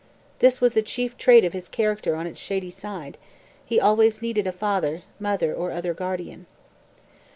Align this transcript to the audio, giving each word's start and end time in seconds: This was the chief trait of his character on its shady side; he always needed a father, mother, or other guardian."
This 0.39 0.59
was 0.59 0.73
the 0.73 0.81
chief 0.81 1.15
trait 1.15 1.45
of 1.45 1.53
his 1.53 1.69
character 1.69 2.15
on 2.15 2.25
its 2.25 2.39
shady 2.39 2.71
side; 2.71 3.19
he 3.63 3.79
always 3.79 4.19
needed 4.19 4.47
a 4.47 4.51
father, 4.51 5.03
mother, 5.19 5.53
or 5.53 5.69
other 5.71 5.93
guardian." 5.93 6.47